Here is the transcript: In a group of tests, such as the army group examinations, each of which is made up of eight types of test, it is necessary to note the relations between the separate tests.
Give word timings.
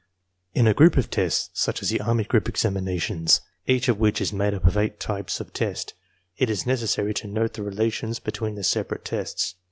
In 0.55 0.65
a 0.65 0.73
group 0.73 0.97
of 0.97 1.11
tests, 1.11 1.51
such 1.53 1.83
as 1.83 1.89
the 1.91 2.01
army 2.01 2.23
group 2.23 2.49
examinations, 2.49 3.41
each 3.67 3.87
of 3.87 3.99
which 3.99 4.19
is 4.19 4.33
made 4.33 4.55
up 4.55 4.65
of 4.65 4.75
eight 4.75 4.99
types 4.99 5.39
of 5.39 5.53
test, 5.53 5.93
it 6.39 6.49
is 6.49 6.65
necessary 6.65 7.13
to 7.13 7.27
note 7.27 7.53
the 7.53 7.61
relations 7.61 8.17
between 8.17 8.55
the 8.55 8.63
separate 8.63 9.05
tests. 9.05 9.53